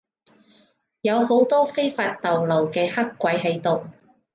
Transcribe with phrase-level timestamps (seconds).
[1.03, 3.85] 有好多非法逗留嘅黑鬼喺度